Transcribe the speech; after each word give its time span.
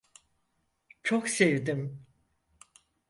Çok 1.03 1.29
sevdim. 1.29 2.05